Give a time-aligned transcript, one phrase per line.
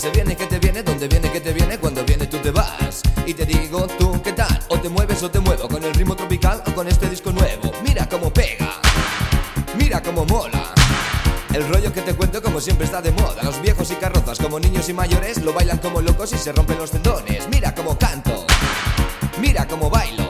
[0.00, 3.02] se viene que te viene, donde viene que te viene, cuando viene tú te vas.
[3.26, 6.16] Y te digo tú qué tal, o te mueves o te muevo con el ritmo
[6.16, 7.70] tropical o con este disco nuevo.
[7.84, 8.80] Mira cómo pega,
[9.76, 10.72] mira cómo mola.
[11.52, 14.60] El rollo que te cuento como siempre está de moda Los viejos y carrozas como
[14.60, 18.46] niños y mayores Lo bailan como locos y se rompen los tendones Mira cómo canto,
[19.40, 20.29] mira cómo bailo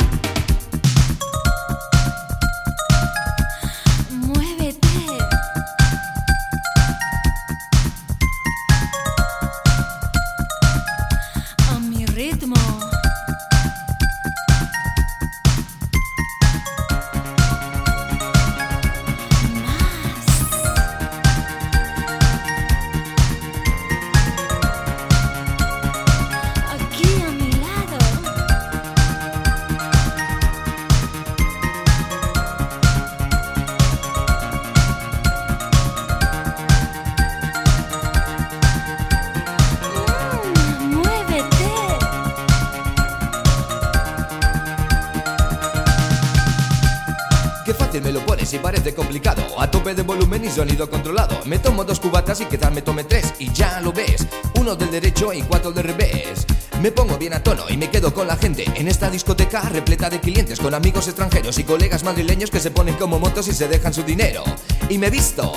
[49.93, 51.39] de volumen y sonido controlado.
[51.45, 54.25] Me tomo dos cubatas y quizás me tome tres Y ya lo ves,
[54.59, 56.45] uno del derecho y cuatro del revés.
[56.81, 58.65] Me pongo bien a tono y me quedo con la gente.
[58.75, 62.95] En esta discoteca repleta de clientes Con amigos extranjeros y colegas madrileños Que se ponen
[62.95, 64.43] como motos y se dejan su dinero.
[64.89, 65.53] Y me visto,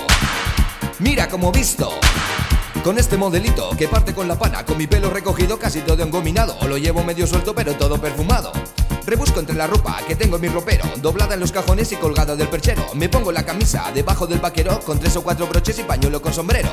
[0.98, 1.90] mira como visto.
[2.82, 6.56] Con este modelito que parte con la pana, con mi pelo recogido casi todo engominado.
[6.68, 8.52] Lo llevo medio suelto pero todo perfumado.
[9.06, 12.36] Rebusco entre la ropa que tengo en mi ropero, doblada en los cajones y colgada
[12.36, 12.86] del perchero.
[12.94, 16.32] Me pongo la camisa debajo del vaquero con tres o cuatro broches y pañuelo con
[16.32, 16.70] sombrero.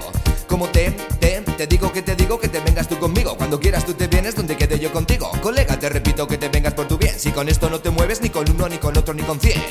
[0.48, 3.36] Como te, te, te digo que te digo que te vengas tú conmigo.
[3.36, 5.30] Cuando quieras tú te vienes donde quede yo contigo.
[5.42, 7.20] Colega, te repito que te vengas por tu bien.
[7.20, 9.62] Si con esto no te mueves ni con uno, ni con otro, ni con cien,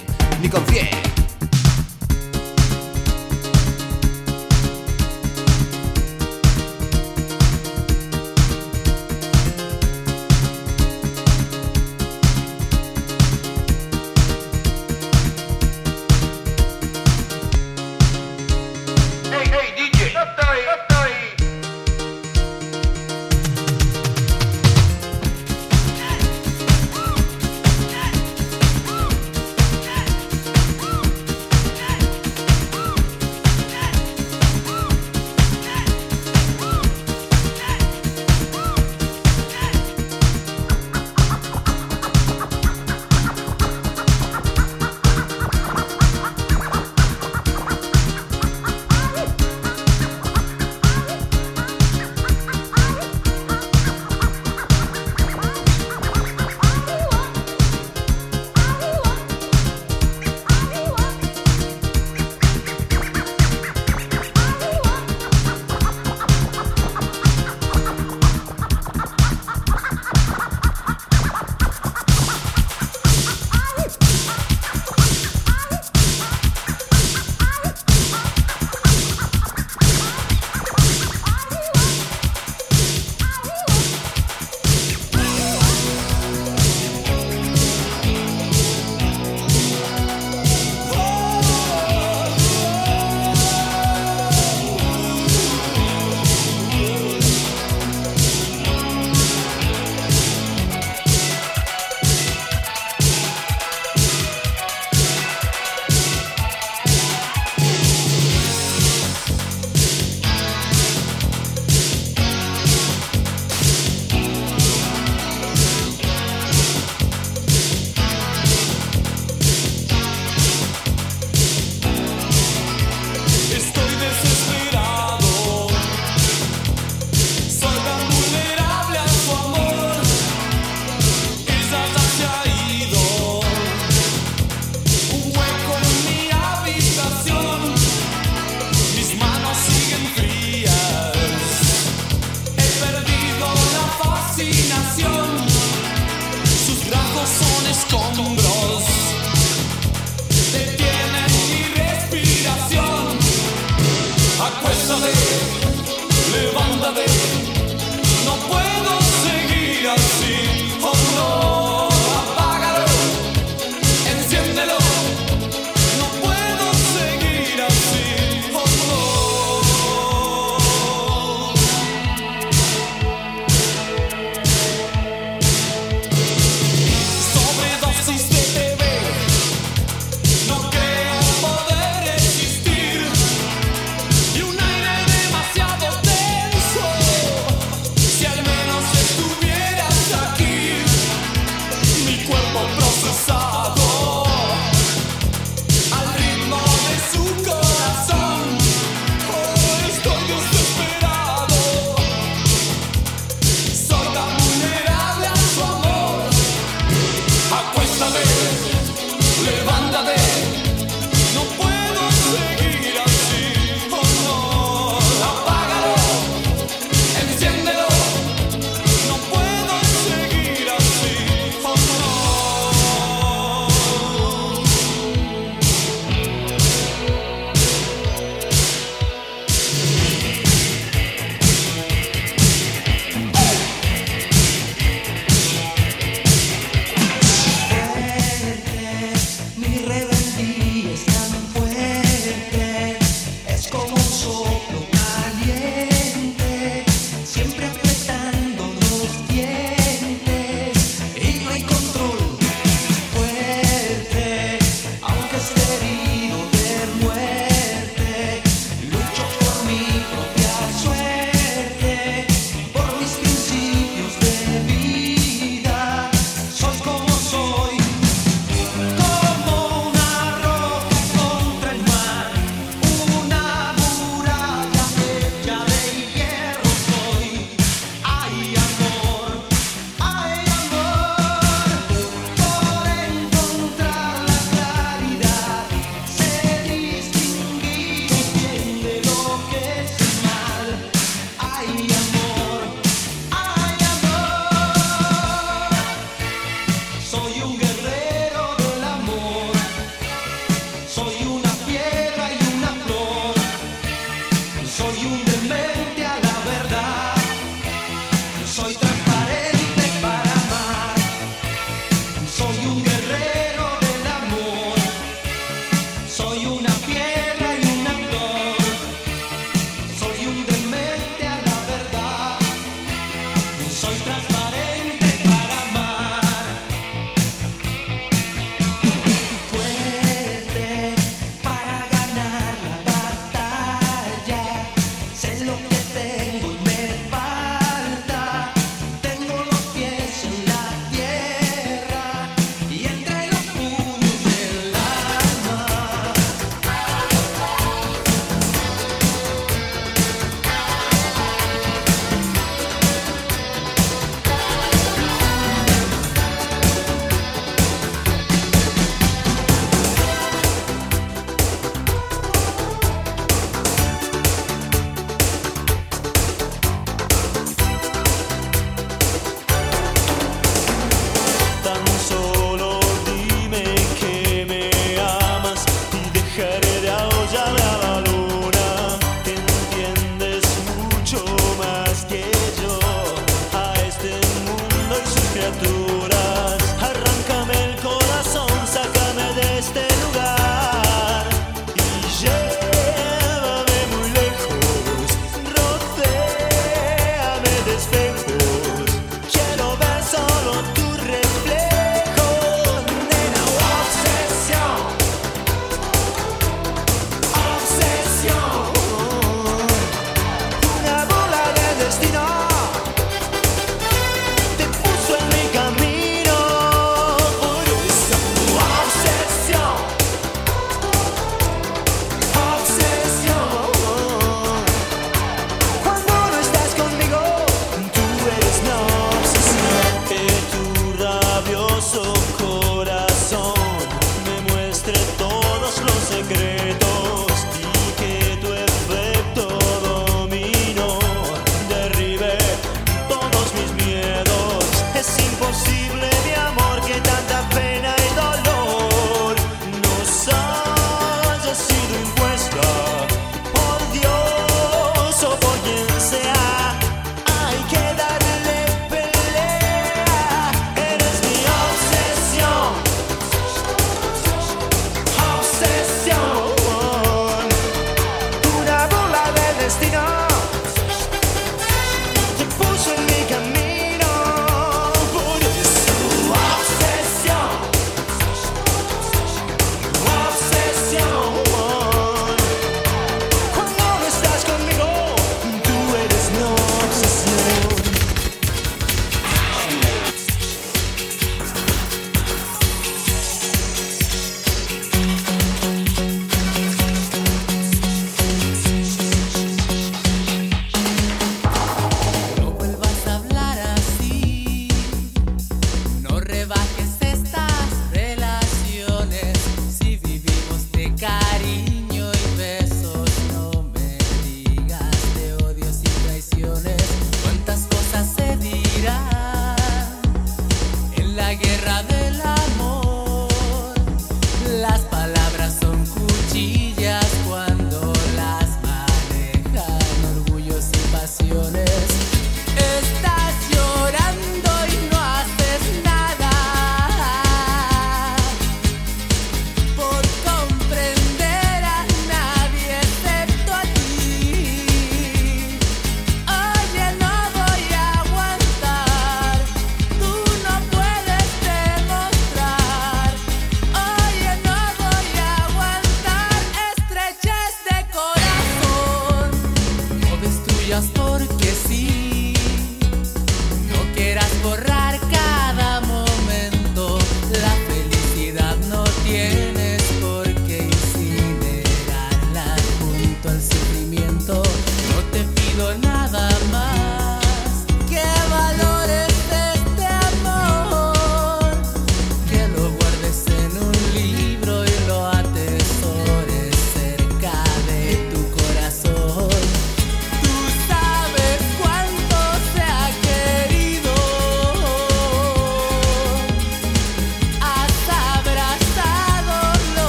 [0.42, 0.88] ni con cien.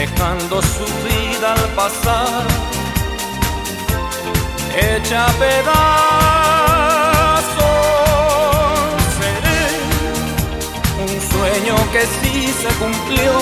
[0.00, 2.46] dejando su vida al pasar,
[4.74, 5.66] hecha pedazos.
[9.18, 9.64] Seré
[11.04, 13.34] un sueño que sí se cumplió,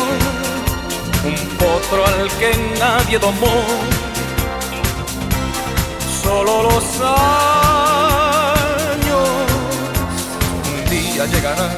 [1.31, 2.51] un potro al que
[2.81, 3.57] nadie domó
[6.23, 7.29] solo los años.
[10.73, 11.78] Un día llegará que ya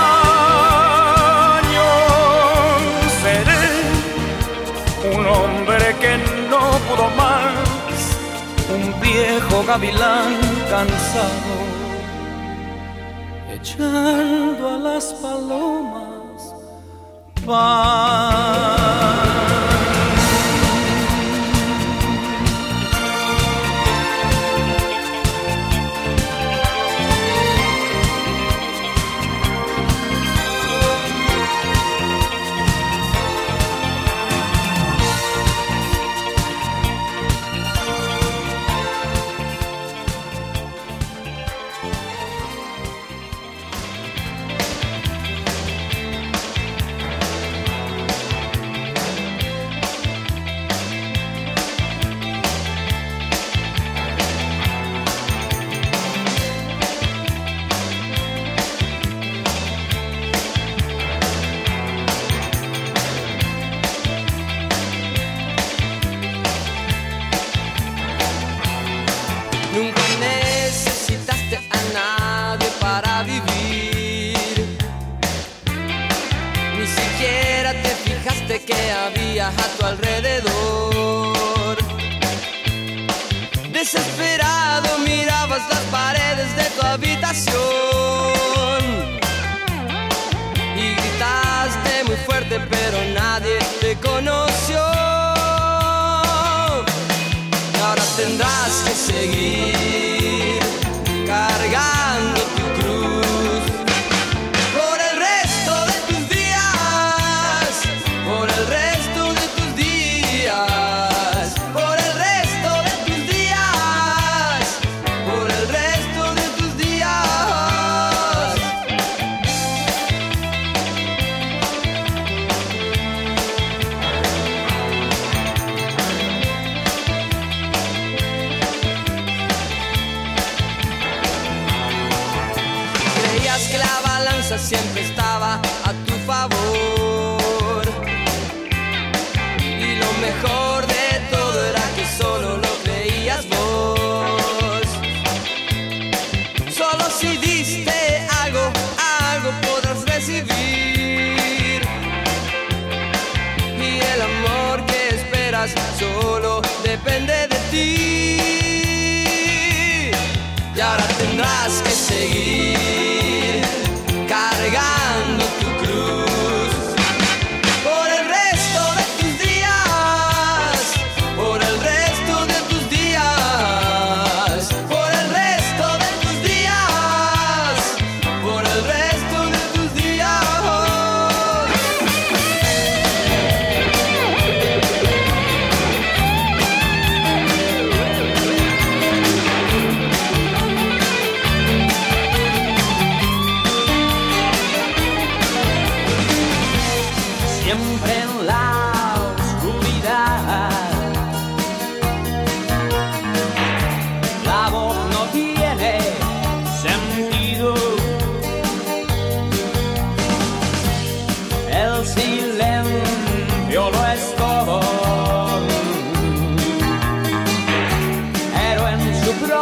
[9.21, 10.33] viejo gavilán
[10.69, 11.55] cansado,
[13.53, 16.55] echando a las palomas.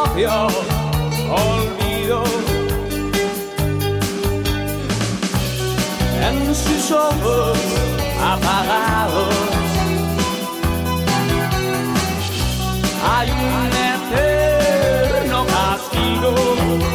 [0.09, 0.47] canción
[1.29, 2.23] olvido.
[6.21, 7.57] En sus ojos
[8.21, 9.35] apagados
[13.07, 13.71] hay un
[14.13, 16.88] eterno castigo.